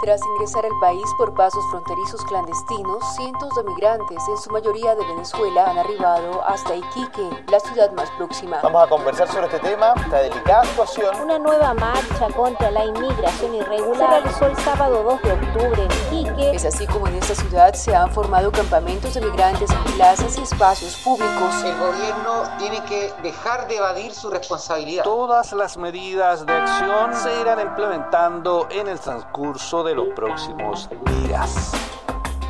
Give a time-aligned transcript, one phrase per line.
[0.00, 5.04] Tras ingresar al país por pasos fronterizos clandestinos, cientos de migrantes, en su mayoría de
[5.04, 8.60] Venezuela, han arribado hasta Iquique, la ciudad más próxima.
[8.62, 11.20] Vamos a conversar sobre este tema, esta delicada situación.
[11.20, 16.16] Una nueva marcha contra la inmigración irregular se realizó el sábado 2 de octubre en
[16.16, 16.50] Iquique.
[16.54, 20.42] Es así como en esta ciudad se han formado campamentos de migrantes en plazas y
[20.42, 21.64] espacios públicos.
[21.64, 25.02] El gobierno tiene que dejar de evadir su responsabilidad.
[25.02, 30.88] Todas las medidas de acción se irán implementando en el transcurso de los próximos
[31.24, 31.72] días.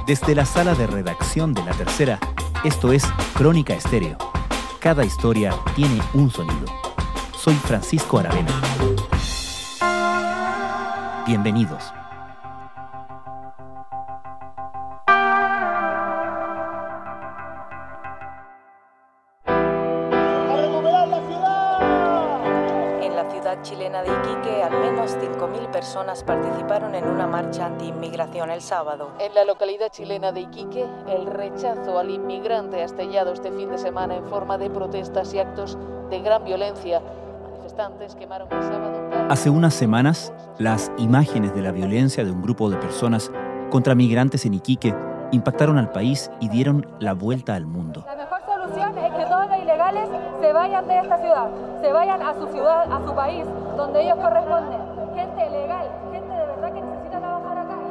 [0.06, 2.18] Desde la sala de redacción de La Tercera,
[2.64, 3.04] esto es
[3.34, 4.16] Crónica Estéreo.
[4.80, 6.66] Cada historia tiene un sonido.
[7.36, 8.52] Soy Francisco Aravena.
[11.26, 11.92] Bienvenidos.
[23.62, 26.37] chilena de Iquique, al menos 5.000 personas participaron
[27.08, 29.12] en una marcha anti-inmigración el sábado.
[29.18, 33.78] En la localidad chilena de Iquique, el rechazo al inmigrante ha estallado este fin de
[33.78, 35.78] semana en forma de protestas y actos
[36.10, 37.00] de gran violencia.
[37.42, 39.10] Manifestantes quemaron el sábado.
[39.30, 43.30] Hace unas semanas, las imágenes de la violencia de un grupo de personas
[43.70, 44.94] contra migrantes en Iquique
[45.32, 48.04] impactaron al país y dieron la vuelta al mundo
[49.08, 50.08] es que todos los ilegales
[50.40, 51.48] se vayan de esta ciudad,
[51.80, 53.44] se vayan a su ciudad, a su país,
[53.76, 54.80] donde ellos corresponden.
[55.14, 56.27] Gente legal, gente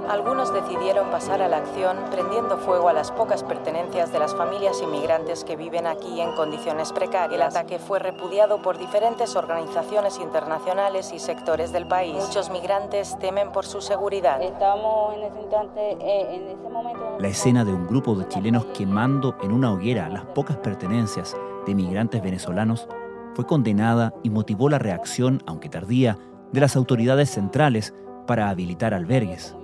[0.09, 4.81] Algunos decidieron pasar a la acción prendiendo fuego a las pocas pertenencias de las familias
[4.81, 7.33] inmigrantes que viven aquí en condiciones precarias.
[7.33, 12.15] El ataque fue repudiado por diferentes organizaciones internacionales y sectores del país.
[12.25, 14.41] Muchos migrantes temen por su seguridad.
[14.41, 17.17] Estamos en ese instante, eh, en ese momento...
[17.19, 21.35] La escena de un grupo de chilenos quemando en una hoguera las pocas pertenencias
[21.65, 22.87] de migrantes venezolanos
[23.35, 26.17] fue condenada y motivó la reacción, aunque tardía,
[26.53, 27.93] de las autoridades centrales
[28.25, 29.56] para habilitar albergues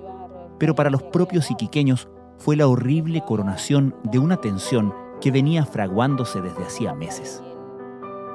[0.64, 6.40] pero para los propios iquiqueños fue la horrible coronación de una tensión que venía fraguándose
[6.40, 7.44] desde hacía meses.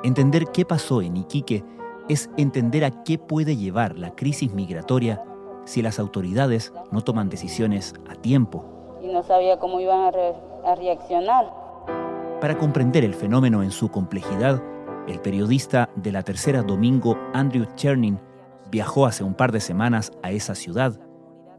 [0.04, 1.64] Entender qué pasó en Iquique
[2.06, 5.24] es entender a qué puede llevar la crisis migratoria
[5.64, 8.62] si las autoridades no toman decisiones a tiempo.
[9.02, 10.14] Y no sabía cómo iban
[10.66, 11.46] a, reaccionar.
[12.42, 14.62] Para comprender el fenómeno en su complejidad,
[15.08, 18.20] el periodista de la tercera domingo, Andrew Chernin,
[18.70, 21.00] viajó hace un par de semanas a esa ciudad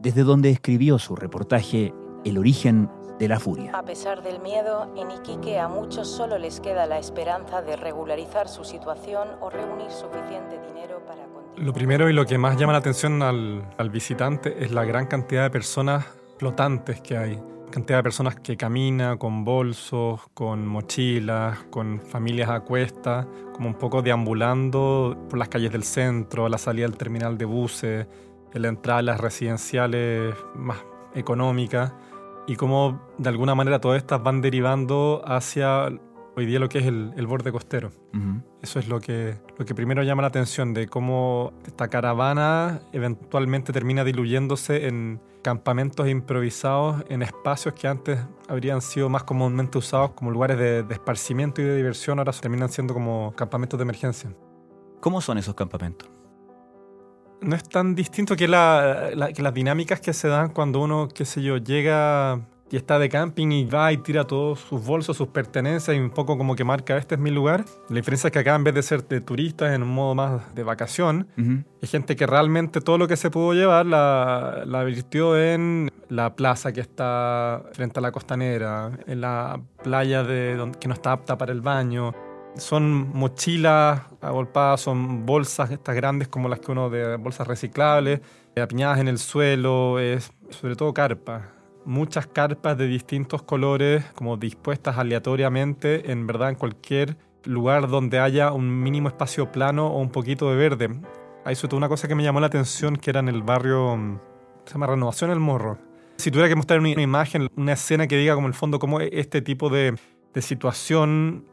[0.00, 1.94] desde donde escribió su reportaje
[2.24, 3.72] El origen de la furia.
[3.74, 8.48] A pesar del miedo, en Iquique a muchos solo les queda la esperanza de regularizar
[8.48, 11.58] su situación o reunir suficiente dinero para continuar.
[11.58, 15.06] Lo primero y lo que más llama la atención al, al visitante es la gran
[15.06, 16.06] cantidad de personas
[16.38, 17.38] flotantes que hay
[17.70, 23.74] cantidad de personas que camina con bolsos, con mochilas, con familias a cuesta, como un
[23.74, 28.06] poco deambulando por las calles del centro, a la salida del terminal de buses,
[28.54, 30.78] en la entrada a las residenciales más
[31.14, 31.92] económicas
[32.46, 35.88] y cómo de alguna manera todas estas van derivando hacia
[36.36, 37.90] hoy día lo que es el, borde costero.
[38.62, 43.72] Eso es lo que, lo que primero llama la atención de cómo esta caravana eventualmente
[43.72, 48.18] termina diluyéndose en campamentos improvisados en espacios que antes
[48.48, 52.68] habrían sido más comúnmente usados como lugares de, de esparcimiento y de diversión, ahora terminan
[52.68, 54.30] siendo como campamentos de emergencia.
[55.00, 56.19] ¿Cómo son esos campamentos?
[57.42, 61.56] No es tan distinto que, las dinámicas que se dan cuando uno, qué sé yo,
[61.56, 62.40] llega
[62.70, 66.10] y está de camping y va y tira todos sus bolsos, sus pertenencias y un
[66.10, 67.64] poco como que marca, este es mi lugar.
[67.88, 70.54] La diferencia es que acá en vez de ser de turistas en un modo más
[70.54, 75.36] de vacación, hay gente que realmente todo lo que se pudo llevar la, la virtió
[75.36, 80.86] en la plaza que está frente a la costanera, en la playa de donde, que
[80.86, 82.14] no está apta para el baño
[82.56, 88.20] son mochilas agolpadas, son bolsas estas grandes como las que uno de bolsas reciclables,
[88.60, 91.42] apiñadas en el suelo, es sobre todo carpas.
[91.84, 98.52] Muchas carpas de distintos colores, como dispuestas aleatoriamente, en verdad en cualquier lugar donde haya
[98.52, 101.00] un mínimo espacio plano o un poquito de verde.
[101.44, 104.20] Hay sobre todo una cosa que me llamó la atención, que era en el barrio,
[104.66, 105.78] se llama Renovación El Morro.
[106.16, 109.40] Si tuviera que mostrar una imagen, una escena que diga como el fondo cómo este
[109.40, 109.96] tipo de,
[110.34, 111.46] de situación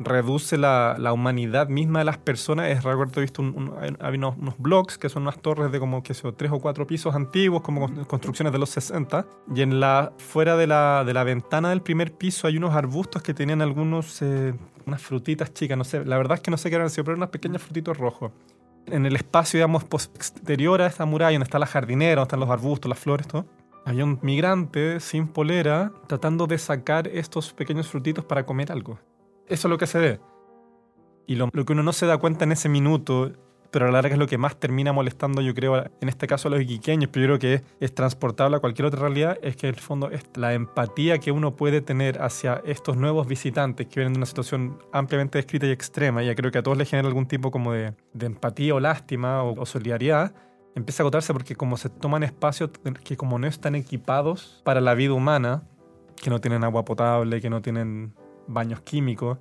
[0.00, 2.70] reduce la, la, humanidad misma de las personas.
[2.70, 6.02] Es, recuerdo, he visto un, hay unos, unos, blogs que son unas torres de como
[6.02, 9.26] que son tres o cuatro pisos antiguos, como construcciones de los 60.
[9.54, 13.22] Y en la, fuera de la, de la ventana del primer piso hay unos arbustos
[13.22, 14.54] que tenían algunos, eh,
[14.86, 17.18] unas frutitas chicas, no sé, la verdad es que no sé qué eran, pero eran
[17.18, 18.32] unos pequeños frutitos rojos.
[18.86, 22.48] En el espacio, digamos, exterior a esta muralla, donde está la jardinera, donde están los
[22.48, 23.44] arbustos, las flores, todo.
[23.84, 28.98] Había un migrante sin polera tratando de sacar estos pequeños frutitos para comer algo.
[29.50, 30.20] Eso es lo que se ve.
[31.26, 33.32] Y lo, que uno no se da cuenta en ese minuto
[33.70, 36.48] pero a la larga es lo que más termina molestando, yo creo, en este caso
[36.48, 39.68] a los iquiqueños, pero yo creo que es, transportable a cualquier otra realidad, es que
[39.68, 44.00] en el fondo es la empatía que uno puede tener hacia estos nuevos visitantes que
[44.00, 46.90] vienen de una situación ampliamente descrita y extrema, y ya creo que a todos les
[46.90, 50.34] genera algún tipo como de, de empatía o lástima o, o solidaridad,
[50.74, 52.70] empieza a agotarse porque como se toman espacios
[53.04, 55.62] que como no están equipados para la vida humana,
[56.20, 58.14] que no tienen agua potable, que no tienen
[58.52, 59.38] baños químicos,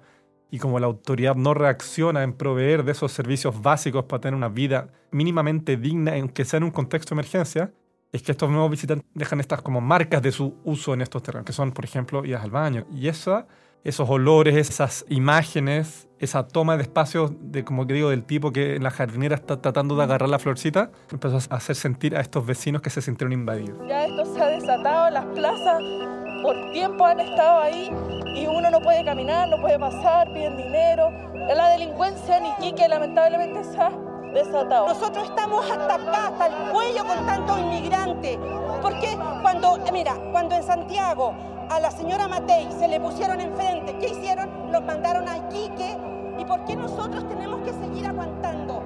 [0.51, 4.49] y como la autoridad no reacciona en proveer de esos servicios básicos para tener una
[4.49, 7.71] vida mínimamente digna, aunque sea en un contexto de emergencia,
[8.11, 11.45] es que estos nuevos visitantes dejan estas como marcas de su uso en estos terrenos,
[11.45, 12.87] que son, por ejemplo, idas al baño.
[12.91, 13.45] Y esa,
[13.83, 18.77] esos olores, esas imágenes, esa toma de espacios, de, como que digo, del tipo que
[18.77, 22.45] en la jardinera está tratando de agarrar la florcita, empezó a hacer sentir a estos
[22.45, 23.77] vecinos que se sintieron invadidos.
[23.87, 25.83] Ya esto se ha desatado, las plazas
[26.41, 27.89] por tiempo han estado ahí
[28.35, 31.11] y uno no puede caminar, no puede pasar, piden dinero.
[31.33, 33.91] La delincuencia en Iquique lamentablemente se ha
[34.33, 34.87] desatado.
[34.87, 38.37] Nosotros estamos hasta acá, hasta el cuello con tantos inmigrantes.
[38.81, 41.33] Porque cuando, mira, cuando en Santiago
[41.69, 44.71] a la señora Matei se le pusieron enfrente, ¿qué hicieron?
[44.71, 45.97] Los mandaron a Iquique.
[46.37, 48.81] ¿Y por qué nosotros tenemos que seguir aguantando?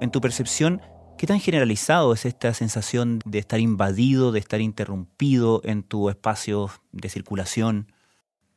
[0.00, 0.82] En tu percepción,
[1.18, 6.70] ¿Qué tan generalizado es esta sensación de estar invadido, de estar interrumpido en tu espacio
[6.90, 7.92] de circulación?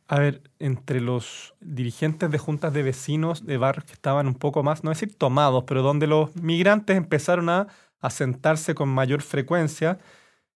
[0.07, 4.63] A ver, entre los dirigentes de juntas de vecinos de barrios que estaban un poco
[4.63, 7.67] más, no decir tomados, pero donde los migrantes empezaron a
[8.01, 9.97] asentarse con mayor frecuencia,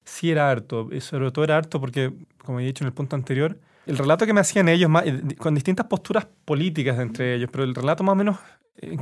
[0.03, 0.89] sí era harto.
[0.91, 2.13] Y sobre todo era harto porque,
[2.43, 4.91] como he dicho en el punto anterior, el relato que me hacían ellos,
[5.39, 8.37] con distintas posturas políticas entre ellos, pero el relato más o menos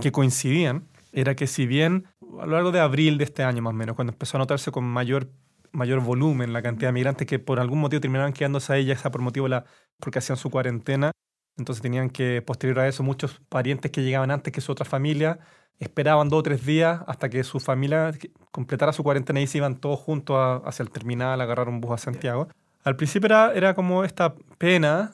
[0.02, 2.06] que coincidían, era que si bien
[2.40, 4.72] a lo largo de abril de este año más o menos, cuando empezó a notarse
[4.72, 5.30] con mayor,
[5.72, 9.12] mayor volumen la cantidad de migrantes que por algún motivo terminaban quedándose ahí, ya sea
[9.12, 9.66] por motivo la,
[10.00, 11.12] porque hacían su cuarentena,
[11.58, 15.40] entonces tenían que, posterior a eso, muchos parientes que llegaban antes que su otra familia,
[15.80, 18.12] esperaban dos o tres días hasta que su familia
[18.52, 21.92] completara su cuarentena y se iban todos juntos hacia el terminal a agarrar un bus
[21.92, 22.48] a Santiago.
[22.84, 25.14] Al principio era, era como esta pena,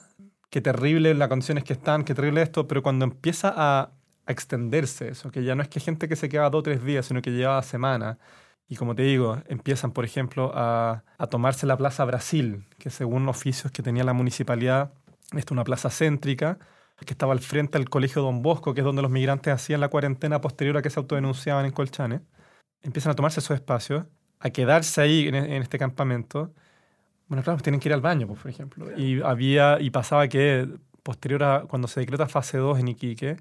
[0.49, 3.91] qué terrible las condiciones que están, qué terrible esto, pero cuando empieza a
[4.25, 6.83] a extenderse eso, que ya no es que gente que se queda dos o tres
[6.83, 8.17] días, sino que lleva semanas.
[8.69, 13.27] Y como te digo, empiezan, por ejemplo, a, a, tomarse la Plaza Brasil, que según
[13.27, 14.93] oficios que tenía la municipalidad,
[15.31, 16.59] esta es una plaza céntrica,
[17.05, 19.89] que estaba al frente del Colegio Don Bosco, que es donde los migrantes hacían la
[19.89, 22.21] cuarentena posterior a que se autodenunciaban en Colchane.
[22.81, 24.05] Empiezan a tomarse esos espacios,
[24.39, 26.53] a quedarse ahí en, en este campamento.
[27.27, 28.97] Bueno, claro, pues tienen que ir al baño, pues, por ejemplo.
[28.97, 30.67] Y, había, y pasaba que
[31.03, 33.37] posterior a cuando se decreta fase 2 en Iquique,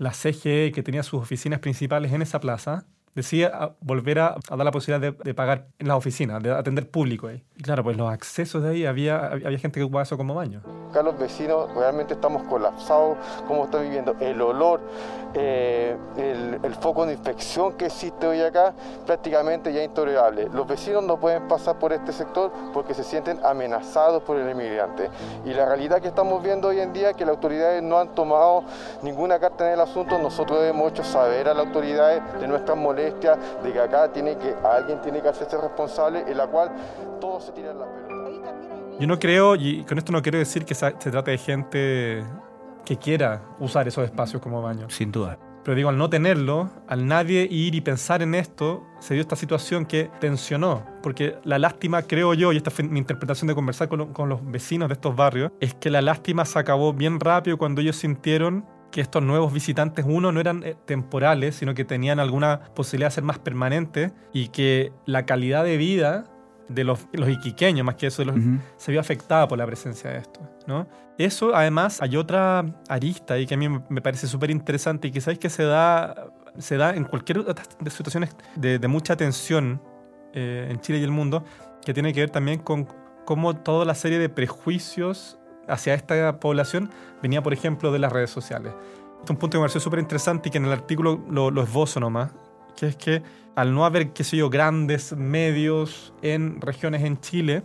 [0.00, 4.70] la CGE, que tenía sus oficinas principales en esa plaza, decía volver a, dar la
[4.70, 7.42] posibilidad de, pagar en las oficinas, de atender público ahí.
[7.62, 10.62] Claro, pues los accesos de ahí, había, había gente que ocupaba eso como baño.
[10.90, 14.16] Acá los vecinos realmente estamos colapsados, cómo están viviendo.
[14.18, 14.80] El olor,
[15.34, 18.72] eh, el, el, foco de infección que existe hoy acá,
[19.06, 20.48] prácticamente ya intolerable.
[20.52, 25.10] Los vecinos no pueden pasar por este sector porque se sienten amenazados por el inmigrante.
[25.44, 28.14] Y la realidad que estamos viendo hoy en día es que las autoridades no han
[28.14, 28.64] tomado
[29.02, 30.18] ninguna carta en el asunto.
[30.18, 34.54] Nosotros hemos hecho saber a las autoridades de nuestras molestias, de que acá tiene que,
[34.64, 36.70] alguien tiene que hacerse responsable, en la cual
[37.20, 38.96] todos se tiran la pelota.
[38.98, 42.24] Yo no creo, y con esto no quiero decir que se trate de gente
[42.84, 44.88] que quiera usar esos espacios como baño.
[44.90, 45.38] Sin duda.
[45.64, 49.36] Pero digo, al no tenerlo, al nadie ir y pensar en esto, se dio esta
[49.36, 50.86] situación que tensionó.
[51.02, 54.44] Porque la lástima, creo yo, y esta fue mi interpretación de conversar con, con los
[54.50, 58.64] vecinos de estos barrios, es que la lástima se acabó bien rápido cuando ellos sintieron
[58.90, 63.24] que estos nuevos visitantes, uno, no eran temporales, sino que tenían alguna posibilidad de ser
[63.24, 66.24] más permanentes y que la calidad de vida
[66.70, 68.60] de los, los iquiqueños, más que eso, los, uh -huh.
[68.76, 70.40] se vio afectada por la presencia de esto.
[70.66, 70.86] ¿no?
[71.18, 75.20] Eso, además, hay otra arista ahí que a mí me parece súper interesante y que
[75.20, 79.82] sabéis que se da, se da en cualquier de situaciones de, de, mucha tensión
[80.32, 81.44] eh, en Chile y el mundo,
[81.84, 82.86] que tiene que ver también con
[83.24, 86.90] cómo toda la serie de prejuicios hacia esta población
[87.22, 88.72] venía, por ejemplo, de las redes sociales.
[89.20, 91.50] Este es un punto que me pareció súper interesante y que en el artículo lo,
[91.50, 92.32] lo esbozo nomás,
[92.72, 93.22] que es que
[93.56, 97.62] al no haber, qué sé yo, grandes medios en regiones en Chile,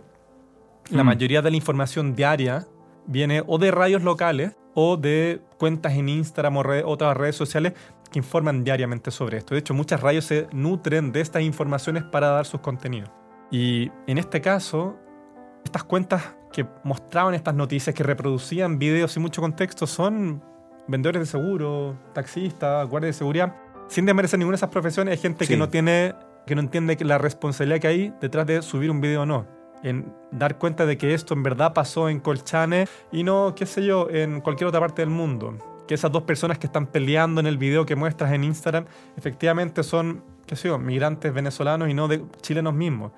[0.90, 0.96] mm.
[0.96, 2.66] la mayoría de la información diaria
[3.06, 7.72] viene o de radios locales o de cuentas en Instagram o red, otras redes sociales
[8.10, 9.54] que informan diariamente sobre esto.
[9.54, 13.10] De hecho, muchas radios se nutren de estas informaciones para dar sus contenidos.
[13.50, 14.96] Y en este caso,
[15.64, 20.42] estas cuentas que mostraban estas noticias, que reproducían videos sin mucho contexto, son
[20.88, 23.54] vendedores de seguro, taxistas, guardias de seguridad,
[23.88, 25.52] sin desmerecer ninguna de esas profesiones, hay gente sí.
[25.52, 26.14] que no tiene,
[26.46, 29.46] que no entiende la responsabilidad que hay detrás de subir un video o no.
[29.82, 33.84] en dar cuenta de que esto en verdad pasó en Colchane y no, qué sé
[33.84, 35.56] yo, en cualquier otra parte del mundo.
[35.86, 39.82] Que esas dos personas que están peleando en el video que muestras en Instagram, efectivamente
[39.82, 43.12] son, qué sé yo, migrantes venezolanos y no de chilenos mismos.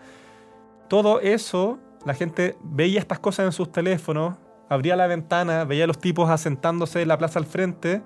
[0.88, 4.36] Todo eso, la gente veía estas cosas en sus teléfonos,
[4.68, 8.02] abría la ventana, veía a los tipos asentándose en la plaza al frente,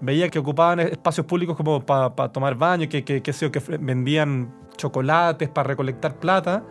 [0.00, 5.48] veía que ocupaban espacios públicos como para tomar baño, que, que, que, que vendían chocolates
[5.48, 6.62] para recolectar plata.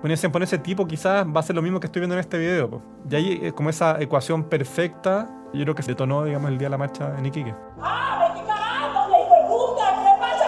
[0.00, 2.20] Bueno, decían, por ese tipo quizás va a ser lo mismo que estoy viendo en
[2.20, 2.82] este video.
[3.10, 6.70] Y ahí, como esa ecuación perfecta, yo creo que se detonó, digamos, el día de
[6.70, 7.54] la marcha en Iquique.
[7.80, 8.46] ¡Ah, me ¿Qué
[10.20, 10.44] pasa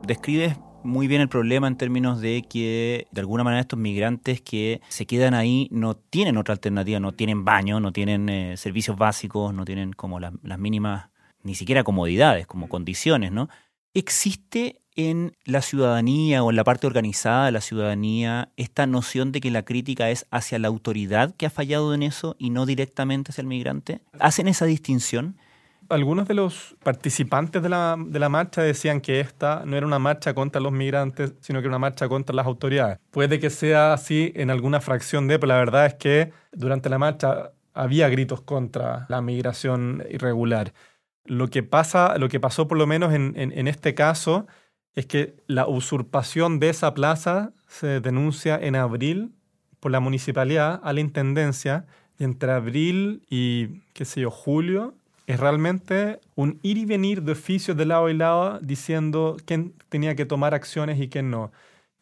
[0.00, 4.40] con Describes muy bien el problema en términos de que de alguna manera estos migrantes
[4.40, 8.96] que se quedan ahí no tienen otra alternativa, no tienen baño, no tienen eh, servicios
[8.96, 11.10] básicos, no tienen como las mínimas,
[11.42, 13.48] ni siquiera comodidades, como condiciones, ¿no?
[13.94, 19.40] ¿Existe en la ciudadanía o en la parte organizada de la ciudadanía esta noción de
[19.40, 23.30] que la crítica es hacia la autoridad que ha fallado en eso y no directamente
[23.30, 24.00] hacia el migrante?
[24.18, 25.36] ¿Hacen esa distinción?
[25.88, 30.60] Algunos de los participantes de la, marcha decían que esta no era una marcha contra
[30.60, 32.98] los migrantes, sino que era una marcha contra las autoridades.
[33.10, 36.98] Puede que sea así en alguna fracción de, pero la verdad es que durante la
[36.98, 40.74] marcha había gritos contra la migración irregular.
[41.24, 44.46] Lo que, pasa, lo que pasó por lo menos en, en, en este caso
[44.94, 49.32] es que la usurpación de esa plaza se denuncia en abril
[49.80, 51.86] por la municipalidad a la intendencia
[52.18, 54.94] y entre abril y, qué sé yo, julio
[55.28, 60.16] es realmente un ir y venir de oficios de lado y lado diciendo quién tenía
[60.16, 61.52] que tomar acciones y quién no.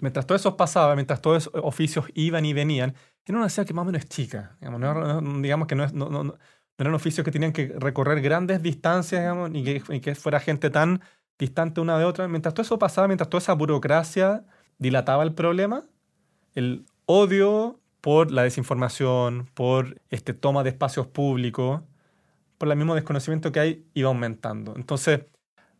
[0.00, 3.74] Mientras todo eso pasaba, mientras todos esos oficios iban y venían, era una ciudad que
[3.74, 4.56] más o menos es chica.
[4.60, 6.36] Digamos, que no, no,
[6.78, 11.02] eran oficios que tenían que recorrer grandes distancias digamos, y, que, que fuera gente tan
[11.36, 12.28] distante una de otra.
[12.28, 14.44] Mientras todo eso pasaba, mientras toda esa burocracia
[14.78, 15.82] dilataba el problema,
[16.54, 21.82] el odio por la desinformación, por este toma de espacios públicos,
[22.58, 24.74] por el mismo desconocimiento que hay, iba aumentando.
[24.76, 25.20] Entonces,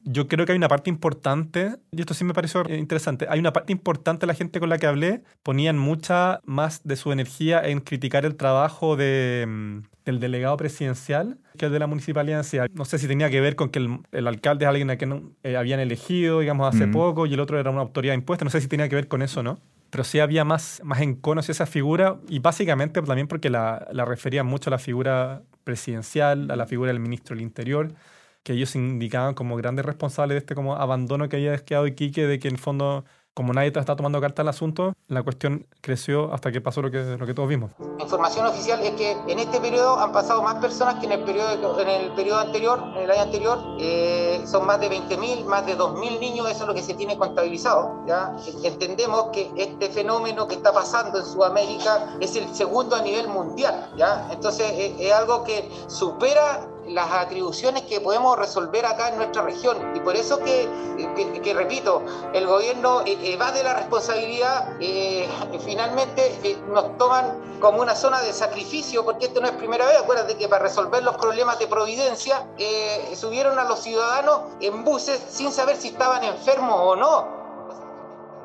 [0.09, 3.53] yo creo que hay una parte importante, y esto sí me pareció interesante, hay una
[3.53, 7.61] parte importante de la gente con la que hablé, ponían mucha más de su energía
[7.61, 12.47] en criticar el trabajo de, mm, del delegado presidencial que el de la municipalidad.
[12.73, 13.81] No sé si tenía que ver con que
[14.13, 17.59] el, alcalde es alguien a quien eh, habían elegido, digamos, hace poco, y el otro
[17.59, 19.59] era una autoridad impuesta, no sé si tenía que ver con eso, ¿no?
[19.91, 24.05] pero sí había más, más encono hacia esa figura y básicamente también porque la, la
[24.05, 27.95] referían mucho a la figura presidencial, a la figura del ministro del Interior,
[28.45, 32.39] que ellos indicaban como grandes responsables de este como abandono que había quedado Iquique, de
[32.39, 33.05] que en el fondo
[33.37, 37.19] como nadie está tomando carta al asunto, la cuestión creció hasta que pasó lo que,
[37.19, 37.71] lo que todos vimos.
[37.99, 41.23] La información oficial es que en este periodo han pasado más personas que en el
[41.23, 43.59] periodo, en el periodo anterior, en el año anterior.
[43.79, 47.19] Eh, son más de 20.000, más de 2.000 niños, eso es lo que se tiene
[47.19, 48.07] contabilizado.
[48.07, 48.35] ¿ya?
[48.65, 53.93] Entendemos que este fenómeno que está pasando en Sudamérica es el segundo a nivel mundial.
[53.99, 54.31] ¿ya?
[54.33, 59.77] Entonces es, es algo que supera las atribuciones que podemos resolver acá en nuestra región.
[59.95, 60.69] Y por eso que,
[61.43, 62.03] que, repito,
[62.33, 65.29] el gobierno evade la responsabilidad, eh,
[65.65, 69.99] finalmente eh, nos toman como una zona de sacrificio, porque esto no es primera vez,
[69.99, 75.23] acuérdate que para resolver los problemas de providencia eh, subieron a los ciudadanos en buses
[75.29, 77.37] sin saber si estaban enfermos o no.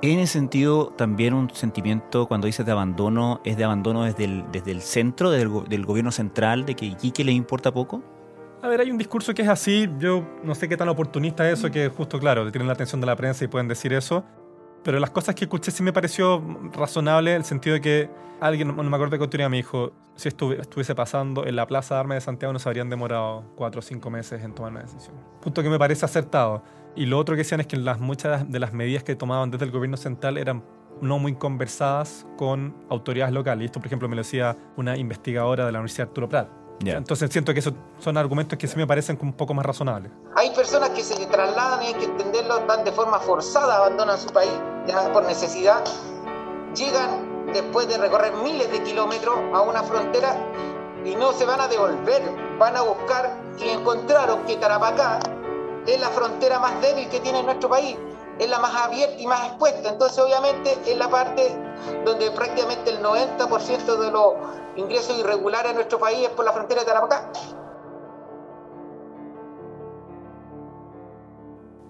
[0.04, 4.52] En ese sentido, también un sentimiento, cuando dices de abandono, es de abandono desde el,
[4.52, 8.02] desde el centro, del, del gobierno central, de que Iquique le importa poco.
[8.64, 11.58] A ver, hay un discurso que es así, yo no sé qué tan oportunista es
[11.58, 14.24] eso, que justo, claro, tienen la atención de la prensa y pueden decir eso,
[14.84, 18.68] pero las cosas que escuché sí me pareció razonable, en el sentido de que alguien,
[18.68, 22.18] no, me acuerdo qué autoridad me dijo, si estuviese pasando en la Plaza de Armas
[22.18, 25.16] de Santiago nos habrían demorado cuatro o cinco meses en tomar una decisión.
[25.42, 26.62] Punto que me parece acertado.
[26.96, 29.66] Y lo otro que decían es que las, muchas de las medidas que tomaban desde
[29.66, 30.64] el gobierno central eran
[31.02, 33.64] no muy conversadas con autoridades locales.
[33.64, 37.30] Y esto, por ejemplo, me lo decía una investigadora de la Universidad Arturo Prat entonces
[37.32, 40.12] siento que esos son argumentos que sí me parecen un poco más razonables.
[40.36, 44.30] Hay personas que se trasladan y hay que entenderlo, van de forma forzada, abandonan su
[44.30, 44.52] país
[44.88, 45.84] ya por necesidad,
[46.76, 50.36] llegan después de recorrer miles de kilómetros a una frontera
[51.06, 52.22] y no se van a devolver,
[52.58, 55.20] van a buscar y encontraron que Tarapacá
[55.86, 57.98] es la frontera más débil que tiene nuestro país,
[58.40, 61.52] es la más abierta y más expuesta, entonces obviamente es la parte
[62.06, 64.34] donde prácticamente el 90% de los
[64.76, 67.32] ingresos irregulares en nuestro país es por la frontera de Tarapacá.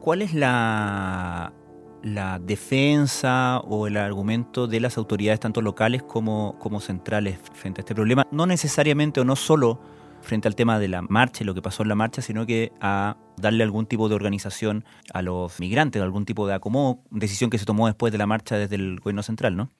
[0.02, 1.54] ¿Cuál es la,
[2.02, 7.84] la defensa o el argumento de las autoridades, tanto locales como, como centrales, frente a
[7.84, 8.26] este problema?
[8.32, 9.80] No necesariamente o no solo
[10.22, 12.72] frente al tema de la marcha y lo que pasó en la marcha, sino que
[12.80, 17.58] a darle algún tipo de organización a los migrantes, algún tipo de acomodo, decisión que
[17.58, 19.72] se tomó después de la marcha desde el gobierno central, ¿no?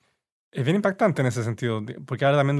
[0.50, 2.58] Es bien impactante en ese sentido, porque ahora también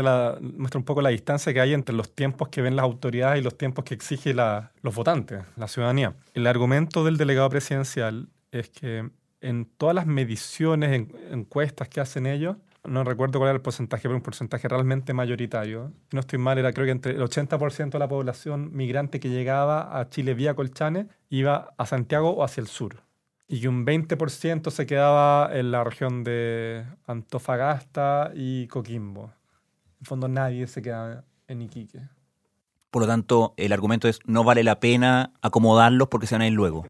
[0.56, 3.44] muestra un poco la distancia que hay entre los tiempos que ven las autoridades y
[3.44, 4.38] los tiempos que exigen
[4.80, 6.14] los votantes, la ciudadanía.
[6.32, 9.10] El argumento del delegado presidencial es que
[9.42, 14.16] en todas las mediciones, encuestas que hacen ellos, no recuerdo cuál era el porcentaje, pero
[14.16, 15.92] un porcentaje realmente mayoritario.
[16.10, 19.28] Si no estoy mal, era creo que entre el 80% de la población migrante que
[19.28, 23.02] llegaba a Chile vía Colchane iba a Santiago o hacia el sur.
[23.46, 29.24] Y que un 20% se quedaba en la región de Antofagasta y Coquimbo.
[29.24, 32.00] En el fondo nadie se queda en Iquique.
[32.90, 36.46] Por lo tanto, el argumento es no vale la pena acomodarlos porque se van a
[36.46, 36.86] ir luego.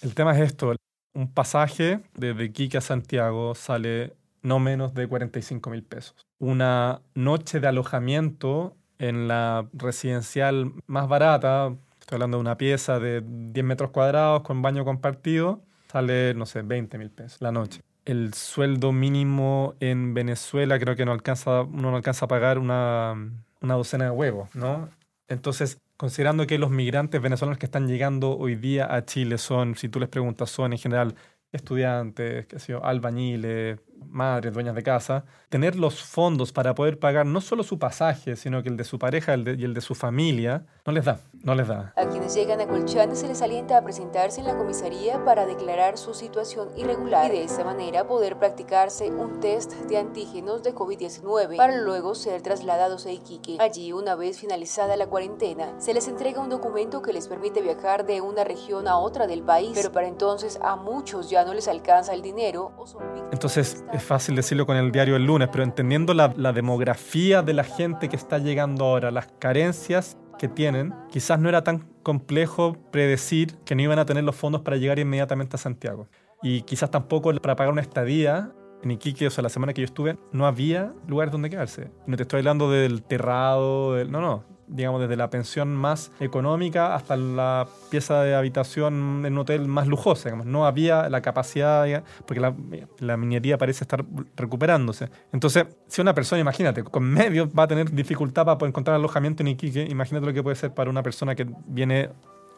[0.00, 0.74] El tema es esto.
[1.14, 4.17] Un pasaje desde Iquique a Santiago sale
[4.48, 6.26] no menos de 45 mil pesos.
[6.38, 13.22] Una noche de alojamiento en la residencial más barata, estoy hablando de una pieza de
[13.24, 15.62] 10 metros cuadrados con baño compartido,
[15.92, 17.82] sale, no sé, 20 mil pesos la noche.
[18.04, 23.14] El sueldo mínimo en Venezuela creo que no alcanza, uno no alcanza a pagar una,
[23.60, 24.88] una docena de huevos, ¿no?
[25.28, 29.90] Entonces, considerando que los migrantes venezolanos que están llegando hoy día a Chile son, si
[29.90, 31.14] tú les preguntas, son en general
[31.52, 33.78] estudiantes, qué sé yo, albañiles,
[34.10, 38.62] madres, dueñas de casa, tener los fondos para poder pagar no solo su pasaje, sino
[38.62, 41.68] que el de su pareja y el de su familia, no les da, no les
[41.68, 41.92] da.
[41.96, 45.98] A quienes llegan a Colchane se les alienta a presentarse en la comisaría para declarar
[45.98, 51.56] su situación irregular y de esa manera poder practicarse un test de antígenos de COVID-19
[51.56, 53.58] para luego ser trasladados a Iquique.
[53.60, 58.06] Allí, una vez finalizada la cuarentena, se les entrega un documento que les permite viajar
[58.06, 61.68] de una región a otra del país, pero para entonces a muchos ya no les
[61.68, 63.02] alcanza el dinero o son
[63.32, 67.64] Entonces, es fácil decirlo con el diario el lunes, pero entendiendo la, demografía de la
[67.64, 73.56] gente que está llegando ahora, las carencias que tienen, quizás no era tan complejo predecir
[73.64, 76.08] que no iban a tener los fondos para llegar inmediatamente a Santiago.
[76.42, 78.52] Y quizás tampoco para pagar una estadía
[78.82, 81.90] en Iquique, o sea, la semana que yo estuve, no había lugar donde quedarse.
[82.06, 86.94] No te estoy hablando del terrado, del, no, no digamos, desde la pensión más económica
[86.94, 90.28] hasta la pieza de habitación en un hotel más lujosa.
[90.28, 90.46] Digamos.
[90.46, 92.54] No había la capacidad, porque la,
[92.98, 94.04] la, minería parece estar
[94.36, 95.10] recuperándose.
[95.32, 99.48] Entonces, si una persona, imagínate, con medios va a tener dificultad para encontrar alojamiento en
[99.48, 102.10] Iquique, imagínate lo que puede ser para una persona que viene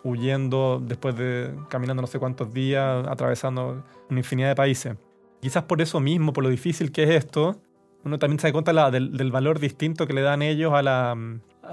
[0.03, 4.97] huyendo después de caminando no sé cuántos días, atravesando una infinidad de países.
[5.41, 7.61] Quizás por eso mismo, por lo difícil que es esto,
[8.05, 11.17] uno también se da cuenta del, del, valor distinto que le dan ellos a la,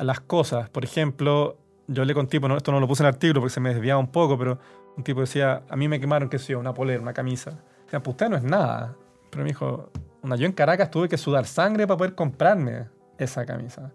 [0.01, 0.69] las cosas.
[0.69, 3.59] Por ejemplo, yo hablé con tipo, esto no lo puse en el artículo porque se
[3.59, 4.59] me desviaba un poco, pero
[4.95, 7.51] un tipo decía, a mí me quemaron, qué sé yo, una polera, una camisa.
[7.85, 8.95] O sea, pues usted no es nada.
[9.29, 9.89] Pero me dijo,
[10.21, 13.91] una, yo en Caracas tuve que sudar sangre para poder comprarme esa camisa.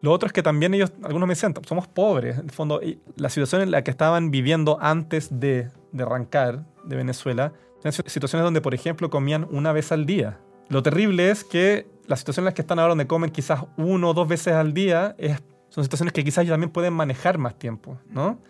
[0.00, 2.38] Lo otro es que también ellos, algunos me decían, somos pobres.
[2.38, 2.80] En el fondo,
[3.16, 8.44] la situación en la que estaban viviendo antes de, de arrancar de Venezuela, eran situaciones
[8.44, 10.38] donde, por ejemplo, comían una vez al día.
[10.68, 14.10] Lo terrible es que las situaciones en las que están ahora donde comen quizás uno
[14.10, 15.14] o dos veces al día
[15.68, 18.40] son situaciones que quizás ellos también pueden manejar más tiempo, ¿no?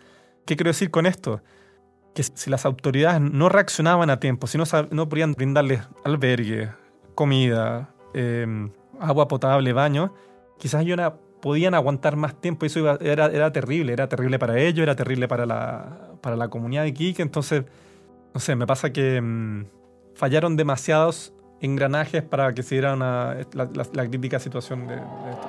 [0.45, 1.41] ¿Qué quiero decir con esto?
[2.15, 6.71] Que si las autoridades no reaccionaban a tiempo, si no, no podían brindarles albergue,
[7.13, 10.13] comida, em, agua potable, baño,
[10.57, 10.97] quizás ellos
[11.41, 15.45] podían aguantar más tiempo eso era, era terrible, era terrible para ellos, era terrible para
[15.45, 17.65] la, para la comunidad de Iquique, entonces,
[18.33, 19.65] no sé, me pasa que mm,
[20.15, 25.47] fallaron demasiados engranajes para que se diera la, crítica situación de, esto.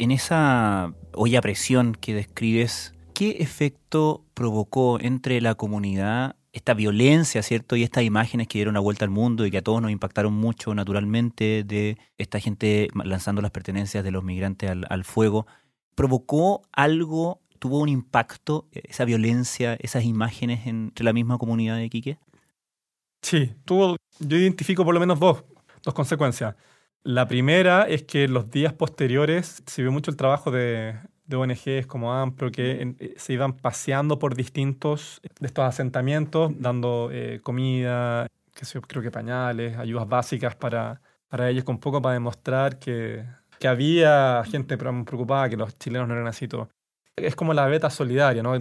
[0.00, 7.76] En esa olla presión que describes, ¿qué efecto provocó entre la comunidad esta violencia, ¿cierto?
[7.76, 10.32] Y estas imágenes que dieron la vuelta al mundo y que a todos nos impactaron
[10.32, 15.46] mucho naturalmente de esta gente lanzando las pertenencias de los migrantes al, fuego,
[15.94, 22.18] ¿provocó algo, tuvo un impacto esa violencia, esas imágenes entre la misma comunidad de Quique?
[23.22, 25.44] Sí, tuvo, yo identifico por lo menos dos,
[25.82, 26.56] dos consecuencias.
[27.04, 30.96] La primera es que en los días posteriores se vio mucho el trabajo de,
[31.28, 37.10] de ONGs como AMPRO que eh, se iban paseando por distintos de estos asentamientos, dando
[37.12, 42.78] eh, comida, que creo que pañales, ayudas básicas para, para ellos, con poco para demostrar
[42.78, 43.24] que,
[43.60, 46.68] que había gente preocupada, que los chilenos no eran así todos.
[47.14, 48.60] Es como la beta solidaria, ¿no?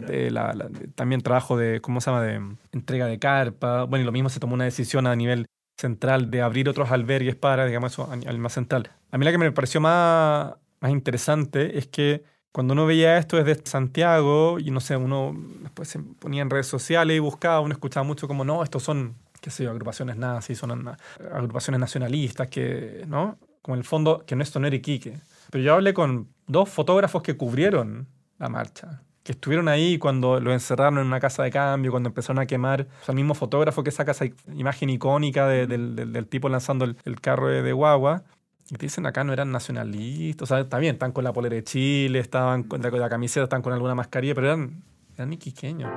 [0.95, 3.83] también trabajo de, ¿cómo se llama?, de entrega de carpa.
[3.83, 5.45] Bueno, y lo mismo se tomó una decisión a nivel
[5.79, 8.91] central de abrir otros albergues para, digamos, eso, al más central.
[9.11, 12.23] A mí la que me pareció más más interesante es que
[12.57, 16.65] cuando uno veía esto desde Santiago y no sé, uno después se ponía en redes
[16.65, 20.57] sociales y buscaba, uno escuchaba mucho como, no, estos son, qué sé yo, agrupaciones nazis,
[20.57, 20.97] son
[21.31, 23.37] agrupaciones nacionalistas, que, ¿no?
[23.61, 25.19] Como en el fondo, que no, esto no era Iquique.
[25.51, 28.07] Pero yo hablé con dos fotógrafos que cubrieron
[28.39, 32.39] la marcha, que estuvieron ahí cuando lo encerraron en una casa de cambio, cuando empezaron
[32.39, 32.87] a quemar.
[33.07, 37.71] O el mismo fotógrafo que saca esa imagen icónica del, tipo lanzando el, carro de,
[37.71, 38.23] guagua.
[38.69, 42.19] Y te dicen acá no eran nacionalistas, o bien, están con la polera de Chile,
[42.19, 44.83] estaban con la, camiseta, están con alguna mascarilla, pero eran,
[45.15, 45.89] eran iquiqueños.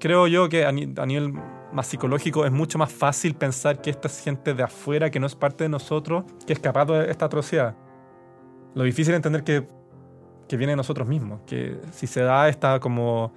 [0.00, 1.34] Creo yo que a nivel
[1.72, 5.26] más psicológico, es mucho más fácil pensar que esta es gente de afuera, que no
[5.26, 7.74] es parte de nosotros, que es capaz de esta atrocidad.
[8.74, 9.66] Lo difícil es entender que,
[10.48, 13.32] que viene de nosotros mismos, que si se da esta como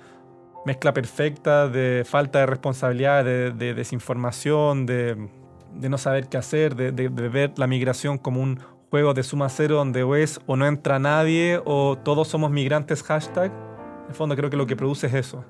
[0.66, 5.30] mezcla perfecta de falta de responsabilidad, de, desinformación, de,
[5.74, 10.04] no saber qué hacer, de, ver la migración como un juego de suma cero donde
[10.04, 14.50] o es o no entra nadie o todos somos migrantes hashtag, en el fondo creo
[14.50, 15.46] que lo que produce es eso.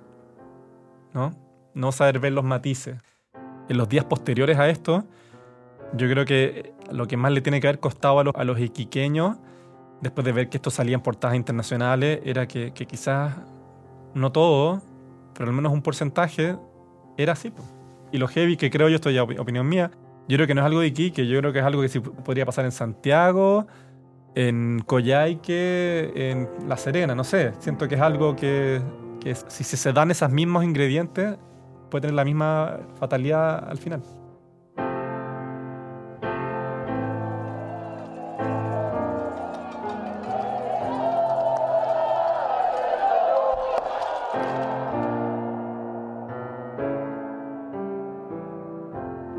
[1.14, 1.46] ¿No?
[1.76, 2.98] no saber ver los matices.
[3.70, 5.04] En los días posteriores a esto,
[5.94, 8.60] yo creo que lo que más le tiene que haber costado a los, a los
[8.60, 9.38] iquiqueños,
[10.02, 13.36] después de ver que esto salía en portadas internacionales, era que, quizás
[14.14, 14.82] no todo,
[15.38, 16.56] pero al menos un porcentaje
[17.18, 17.52] era así.
[18.12, 19.92] Y lo heavy, que creo yo, esto ya opinión mía,
[20.28, 22.00] yo creo que no es algo de Iquique, yo creo que es algo que sí
[22.00, 23.68] podría pasar en Santiago,
[24.34, 27.54] en Coyhaique, en La Serena, no sé.
[27.60, 28.82] Siento que es algo que,
[29.20, 31.38] que si se dan esos mismos ingredientes,
[31.90, 34.02] puede tener la misma fatalidad al final.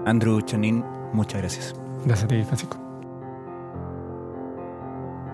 [0.07, 1.75] Andrew Chanin, muchas gracias.
[2.05, 2.79] Gracias a ti, Francisco.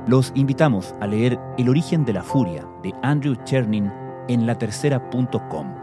[0.06, 3.92] Los invitamos a leer El origen de la furia de Andrew Chernin
[4.28, 5.82] en latercera.com.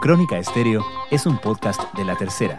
[0.00, 2.58] Crónica Estéreo es un podcast de La Tercera.